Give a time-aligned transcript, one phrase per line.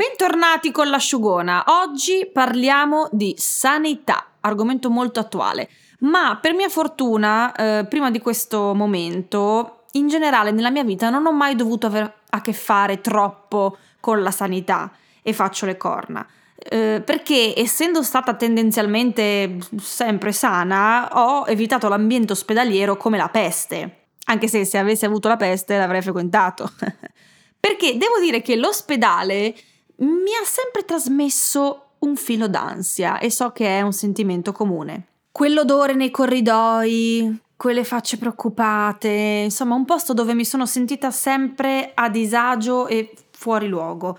[0.00, 1.62] Bentornati con l'asciugona.
[1.82, 5.68] Oggi parliamo di sanità, argomento molto attuale.
[5.98, 11.26] Ma per mia fortuna, eh, prima di questo momento, in generale nella mia vita non
[11.26, 14.90] ho mai dovuto avere a che fare troppo con la sanità
[15.20, 16.26] e faccio le corna.
[16.56, 24.06] Eh, perché essendo stata tendenzialmente sempre sana, ho evitato l'ambiente ospedaliero come la peste.
[24.28, 26.72] Anche se se avessi avuto la peste l'avrei frequentato.
[27.60, 29.54] perché devo dire che l'ospedale
[30.00, 35.06] mi ha sempre trasmesso un filo d'ansia e so che è un sentimento comune.
[35.32, 42.08] Quell'odore nei corridoi, quelle facce preoccupate, insomma un posto dove mi sono sentita sempre a
[42.08, 44.18] disagio e fuori luogo.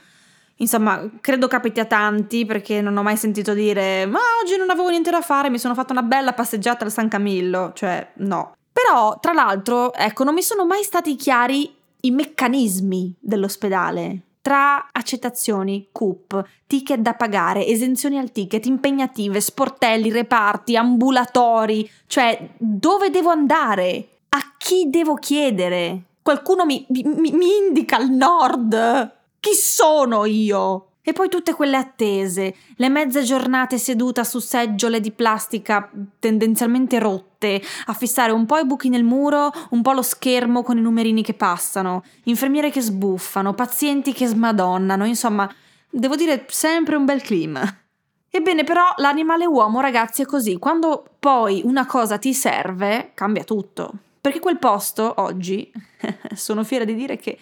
[0.57, 4.89] Insomma, credo capiti a tanti perché non ho mai sentito dire ma oggi non avevo
[4.89, 8.53] niente da fare, mi sono fatta una bella passeggiata al San Camillo, cioè no.
[8.71, 15.89] Però, tra l'altro, ecco, non mi sono mai stati chiari i meccanismi dell'ospedale tra accettazioni,
[15.91, 24.07] CUP, ticket da pagare, esenzioni al ticket, impegnative, sportelli, reparti, ambulatori, cioè dove devo andare?
[24.29, 26.03] A chi devo chiedere?
[26.21, 29.13] Qualcuno mi, mi, mi indica il nord?
[29.39, 30.90] Chi sono io?
[31.03, 37.59] E poi tutte quelle attese, le mezze giornate seduta su seggiole di plastica tendenzialmente rotte,
[37.85, 41.23] a fissare un po' i buchi nel muro, un po' lo schermo con i numerini
[41.23, 45.51] che passano, infermiere che sbuffano, pazienti che smadonnano, insomma,
[45.89, 47.63] devo dire sempre un bel clima.
[48.29, 53.91] Ebbene però l'animale uomo ragazzi è così, quando poi una cosa ti serve cambia tutto.
[54.21, 55.71] Perché quel posto oggi,
[56.35, 57.39] sono fiera di dire che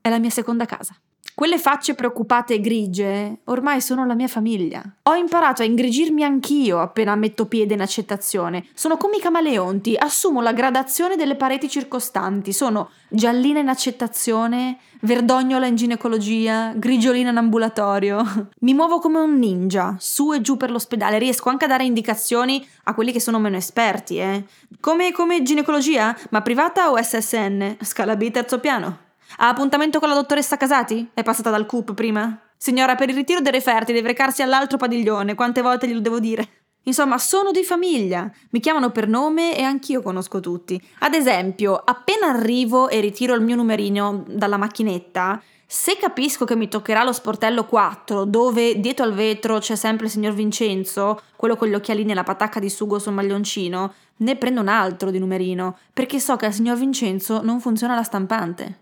[0.00, 0.96] è la mia seconda casa.
[1.40, 4.82] Quelle facce preoccupate e grigie ormai sono la mia famiglia.
[5.04, 8.66] Ho imparato a ingrigirmi anch'io appena metto piede in accettazione.
[8.74, 12.52] Sono come i camaleonti, assumo la gradazione delle pareti circostanti.
[12.52, 18.22] Sono giallina in accettazione, verdognola in ginecologia, grigiolina in ambulatorio.
[18.60, 21.18] Mi muovo come un ninja, su e giù per l'ospedale.
[21.18, 24.44] Riesco anche a dare indicazioni a quelli che sono meno esperti, eh.
[24.78, 26.14] Come, come ginecologia?
[26.32, 27.76] Ma privata o SSN?
[27.80, 29.08] Scala B terzo piano.
[29.38, 31.10] Ha appuntamento con la dottoressa Casati?
[31.14, 32.38] È passata dal CUP prima?
[32.56, 36.48] Signora, per il ritiro dei referti deve recarsi all'altro padiglione, quante volte glielo devo dire?
[36.84, 40.80] Insomma, sono di famiglia, mi chiamano per nome e anch'io conosco tutti.
[41.00, 46.68] Ad esempio, appena arrivo e ritiro il mio numerino dalla macchinetta, se capisco che mi
[46.68, 51.68] toccherà lo sportello 4, dove dietro al vetro c'è sempre il signor Vincenzo, quello con
[51.68, 55.78] gli occhialini e la patacca di sugo sul maglioncino, ne prendo un altro di numerino,
[55.92, 58.80] perché so che al signor Vincenzo non funziona la stampante.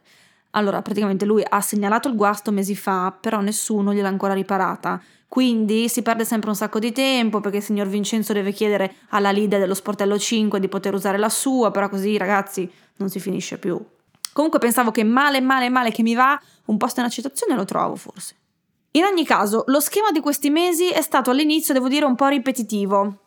[0.58, 5.00] Allora, praticamente lui ha segnalato il guasto mesi fa, però nessuno gliel'ha ancora riparata.
[5.28, 9.30] Quindi si perde sempre un sacco di tempo perché il signor Vincenzo deve chiedere alla
[9.30, 13.58] leader dello sportello 5 di poter usare la sua, però così ragazzi non si finisce
[13.58, 13.80] più.
[14.32, 17.94] Comunque pensavo che male, male, male che mi va, un posto in accettazione lo trovo
[17.94, 18.34] forse.
[18.92, 22.26] In ogni caso, lo schema di questi mesi è stato all'inizio, devo dire, un po'
[22.26, 23.19] ripetitivo.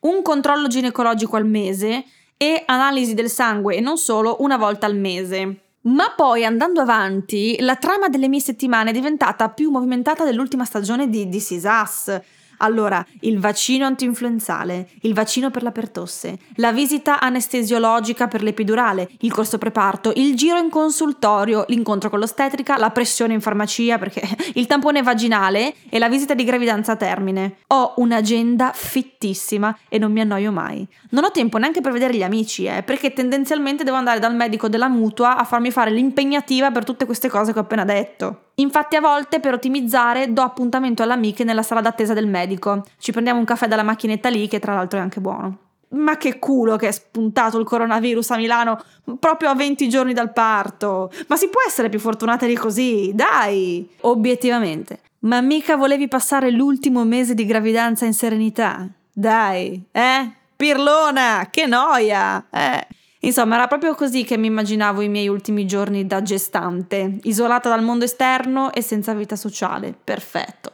[0.00, 2.04] Un controllo ginecologico al mese
[2.36, 5.61] e analisi del sangue e non solo una volta al mese.
[5.84, 11.08] Ma poi andando avanti, la trama delle mie settimane è diventata più movimentata dell'ultima stagione
[11.08, 12.20] di This Is Us.
[12.62, 19.32] Allora, il vaccino antinfluenzale, il vaccino per la pertosse, la visita anestesiologica per l'epidurale, il
[19.32, 24.22] corso preparto, il giro in consultorio, l'incontro con l'ostetrica, la pressione in farmacia perché
[24.54, 27.56] il tampone vaginale e la visita di gravidanza a termine.
[27.68, 30.86] Ho un'agenda fittissima e non mi annoio mai.
[31.10, 34.68] Non ho tempo neanche per vedere gli amici, eh, perché tendenzialmente devo andare dal medico
[34.68, 38.50] della mutua a farmi fare l'impegnativa per tutte queste cose che ho appena detto.
[38.56, 42.84] Infatti a volte per ottimizzare do appuntamento alle amiche nella sala d'attesa del medico.
[42.98, 45.58] Ci prendiamo un caffè dalla macchinetta lì che tra l'altro è anche buono.
[45.92, 48.82] Ma che culo che è spuntato il coronavirus a Milano
[49.18, 51.10] proprio a 20 giorni dal parto.
[51.28, 53.88] Ma si può essere più fortunata di così, dai!
[54.00, 55.00] Obiettivamente.
[55.20, 58.88] Ma mica volevi passare l'ultimo mese di gravidanza in serenità?
[59.12, 60.30] Dai, eh?
[60.56, 62.46] Pirlona, che noia!
[62.50, 62.86] Eh.
[63.24, 67.82] Insomma, era proprio così che mi immaginavo i miei ultimi giorni da gestante, isolata dal
[67.82, 69.94] mondo esterno e senza vita sociale.
[70.02, 70.70] Perfetto.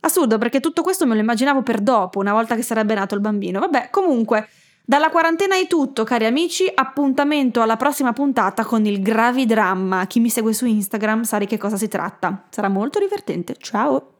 [0.00, 3.20] Assurdo, perché tutto questo me lo immaginavo per dopo, una volta che sarebbe nato il
[3.20, 3.58] bambino.
[3.58, 4.48] Vabbè, comunque,
[4.84, 6.70] dalla quarantena è tutto, cari amici.
[6.72, 10.06] Appuntamento alla prossima puntata con il Gravidramma.
[10.06, 12.44] Chi mi segue su Instagram sa di che cosa si tratta.
[12.48, 13.56] Sarà molto divertente.
[13.58, 14.12] Ciao!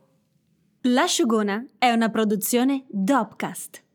[0.83, 3.87] L'asciugona è una produzione Dopcast.